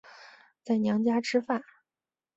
[0.63, 1.61] 在娘家吃饭